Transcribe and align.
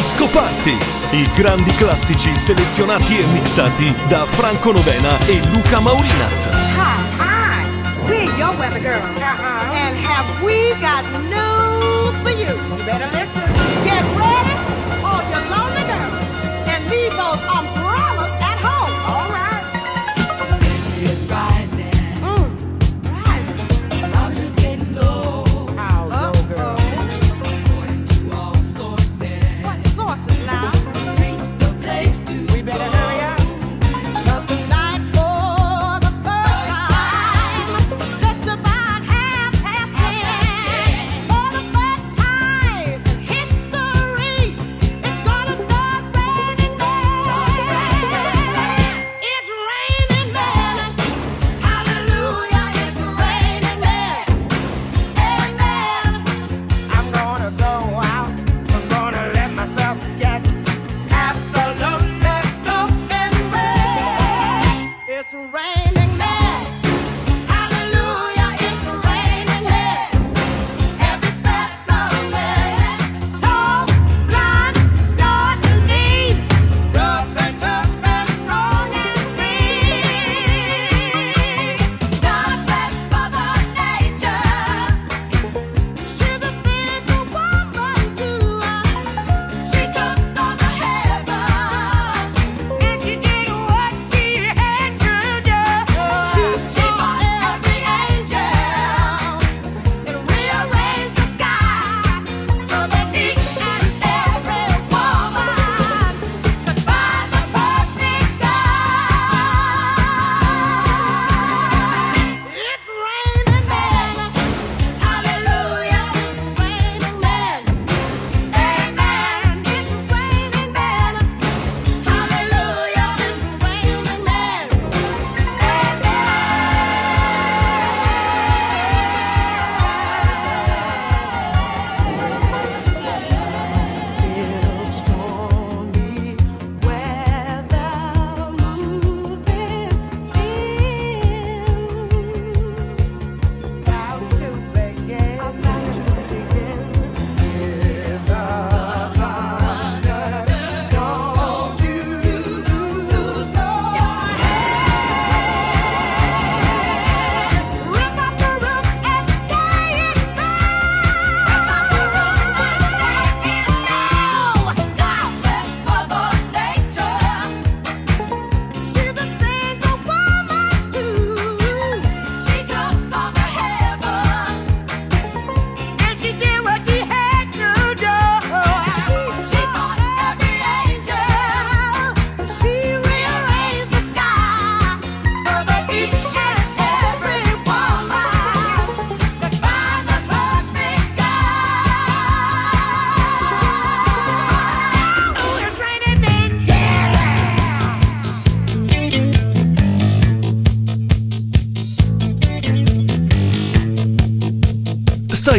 Disco 0.00 0.28
Party, 0.28 0.78
i 1.10 1.28
grandi 1.34 1.70
classici 1.74 2.34
selezionati 2.34 3.18
e 3.18 3.26
mixati 3.26 3.94
da 4.08 4.24
Franco 4.24 4.72
Novena 4.72 5.18
e 5.26 5.38
Luca 5.52 5.78
Maurinaz. 5.78 6.46
Hi, 6.46 7.02
hi, 7.18 7.66
we're 8.08 8.24
your 8.38 8.56
weather 8.56 8.80
girl. 8.80 8.96
Uh-huh. 8.96 9.74
And 9.74 9.94
have 9.98 10.42
we 10.42 10.72
got 10.80 11.04
news 11.28 12.16
for 12.22 12.30
you? 12.30 12.48
You 12.48 12.84
better 12.86 13.10
listen. 13.12 13.44
Get 13.84 14.02
ready, 14.16 14.56
all 15.04 15.20
your 15.28 15.44
lonely 15.50 15.84
girls, 15.84 16.24
and 16.66 16.82
leave 16.88 17.14
those 17.18 17.42
umbrellas. 17.42 17.79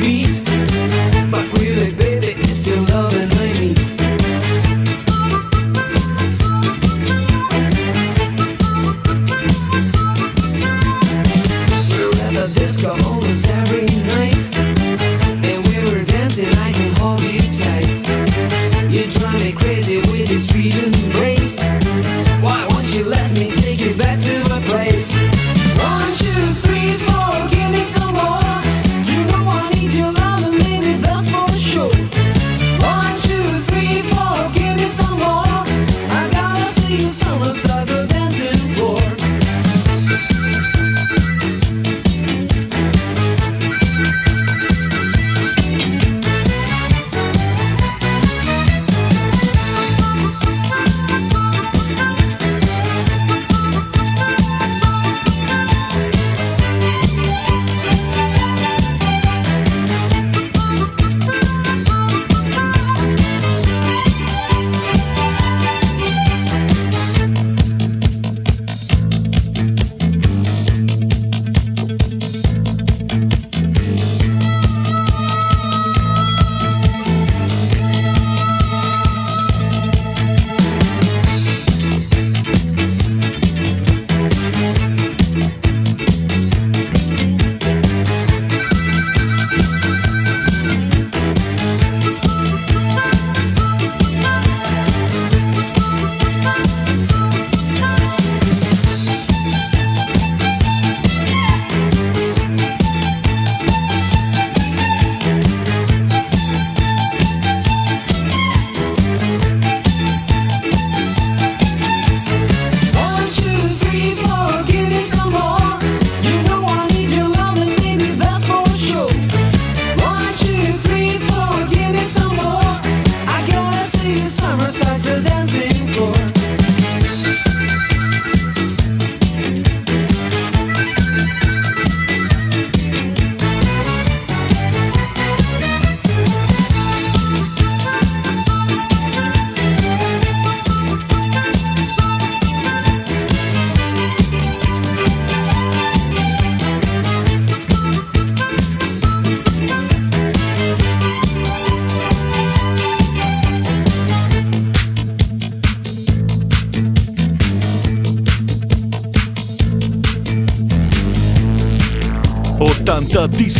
beats. 0.00 0.45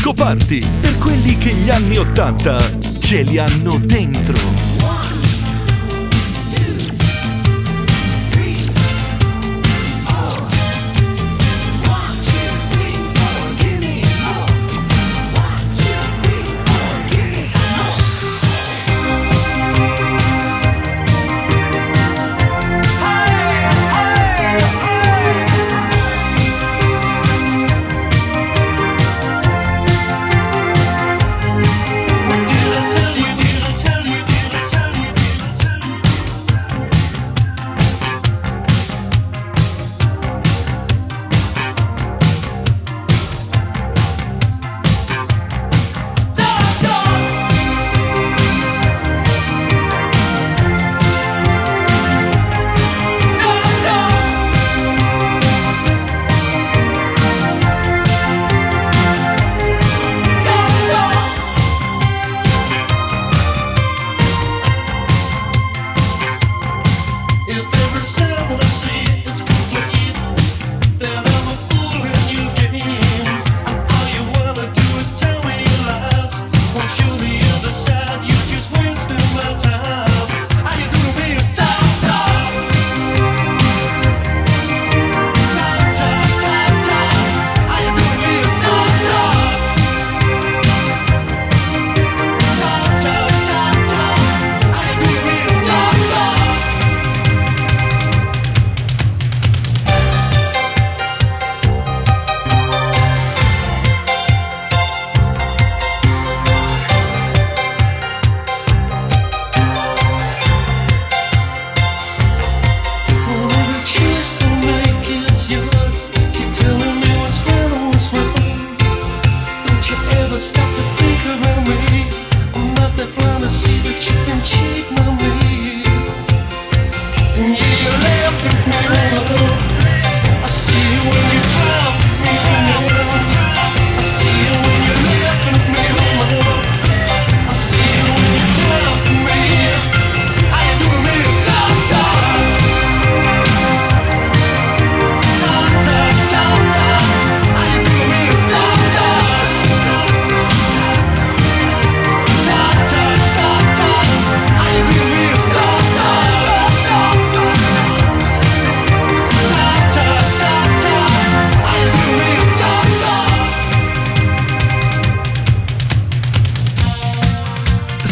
Disco 0.06 0.24
per 0.80 0.98
quelli 0.98 1.36
che 1.36 1.52
gli 1.52 1.68
anni 1.68 1.96
80 1.96 2.78
ce 3.00 3.22
li 3.22 3.38
hanno 3.38 3.76
dentro. 3.78 5.05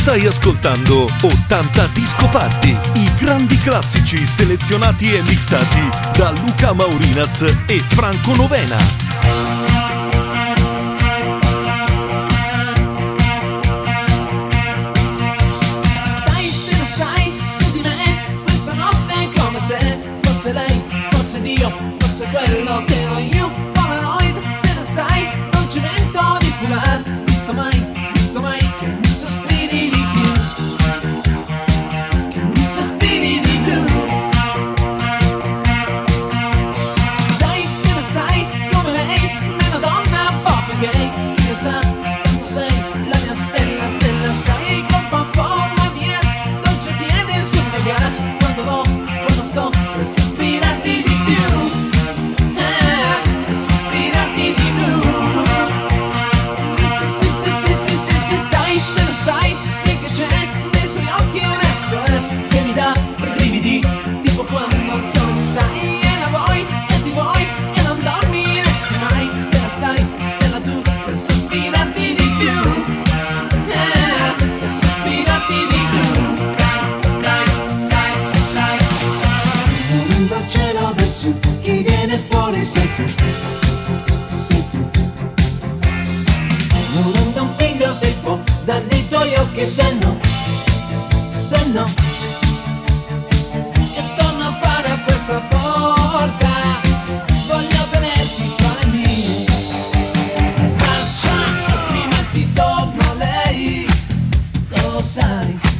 Stai 0.05 0.27
ascoltando 0.27 1.09
80 1.23 1.87
Disco 1.95 2.29
Party, 2.29 2.77
i 2.97 3.11
grandi 3.19 3.57
classici 3.57 4.27
selezionati 4.27 5.15
e 5.15 5.23
mixati 5.23 5.89
da 6.19 6.29
Luca 6.29 6.75
Maurinaz 6.75 7.41
e 7.65 7.81
Franco 7.81 8.35
Novena. 8.35 9.64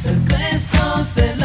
el 0.05 0.17
que 0.27 1.15
de 1.15 1.35
la 1.35 1.44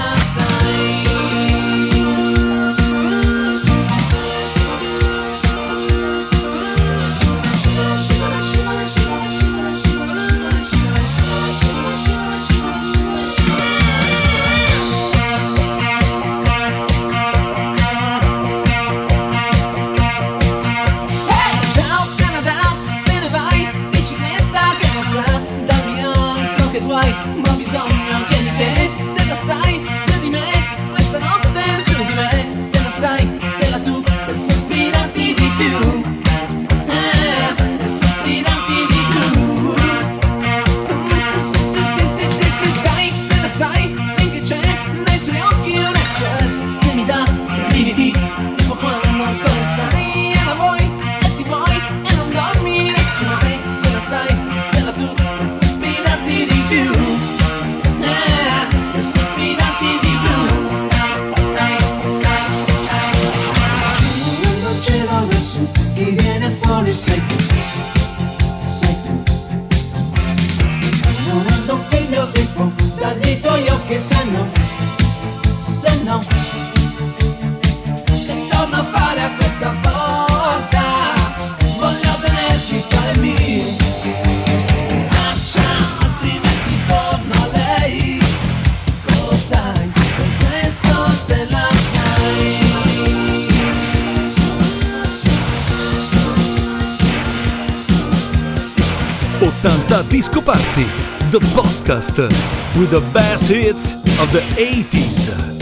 podcast 102.01 102.79
with 102.79 102.91
the 102.91 103.01
best 103.13 103.51
hits 103.51 103.93
of 104.21 104.33
the 104.33 104.41
80s. 104.57 105.60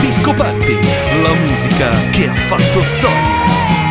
Disco 0.00 0.32
Patti, 0.34 0.78
la 1.22 1.34
musica 1.34 1.90
che 2.10 2.28
ha 2.28 2.34
fatto 2.34 2.82
storia. 2.82 3.85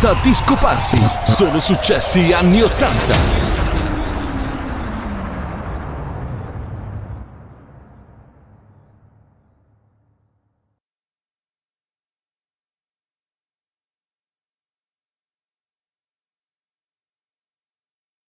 80 0.00 0.14
Disco 0.22 0.56
Party. 0.56 0.98
Solo 1.24 1.60
successi 1.60 2.32
anni 2.32 2.62
80. 2.62 3.39